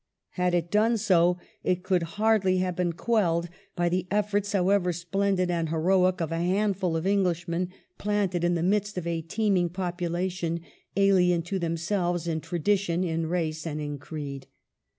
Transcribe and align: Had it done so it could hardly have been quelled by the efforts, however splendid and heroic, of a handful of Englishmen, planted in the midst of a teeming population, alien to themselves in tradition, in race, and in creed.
Had 0.31 0.55
it 0.55 0.71
done 0.71 0.97
so 0.97 1.37
it 1.63 1.83
could 1.83 2.01
hardly 2.17 2.57
have 2.57 2.75
been 2.75 2.93
quelled 2.93 3.49
by 3.75 3.87
the 3.87 4.07
efforts, 4.09 4.51
however 4.53 4.91
splendid 4.91 5.51
and 5.51 5.69
heroic, 5.69 6.19
of 6.21 6.31
a 6.31 6.39
handful 6.39 6.97
of 6.97 7.05
Englishmen, 7.05 7.69
planted 7.99 8.43
in 8.43 8.55
the 8.55 8.63
midst 8.63 8.97
of 8.97 9.05
a 9.05 9.21
teeming 9.21 9.69
population, 9.69 10.61
alien 10.97 11.43
to 11.43 11.59
themselves 11.59 12.27
in 12.27 12.41
tradition, 12.41 13.03
in 13.03 13.27
race, 13.27 13.67
and 13.67 13.79
in 13.79 13.99
creed. 13.99 14.47